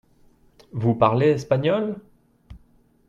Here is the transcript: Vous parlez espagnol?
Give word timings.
Vous 0.71 0.95
parlez 0.95 1.27
espagnol? 1.27 1.95